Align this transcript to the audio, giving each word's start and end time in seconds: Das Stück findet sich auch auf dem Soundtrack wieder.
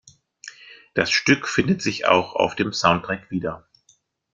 Das 0.95 1.11
Stück 1.11 1.47
findet 1.47 1.83
sich 1.83 2.07
auch 2.07 2.33
auf 2.33 2.55
dem 2.55 2.73
Soundtrack 2.73 3.29
wieder. 3.29 3.67